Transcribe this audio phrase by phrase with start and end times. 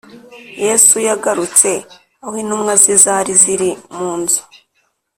[0.65, 1.69] Yesu yagarutse
[2.23, 4.41] aho intumwa ze zari ziri munzu